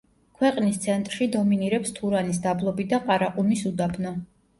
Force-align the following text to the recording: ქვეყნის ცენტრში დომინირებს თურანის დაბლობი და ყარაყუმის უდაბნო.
ქვეყნის 0.37 0.77
ცენტრში 0.85 1.27
დომინირებს 1.35 1.93
თურანის 1.97 2.39
დაბლობი 2.45 2.87
და 2.95 3.01
ყარაყუმის 3.05 3.63
უდაბნო. 3.73 4.15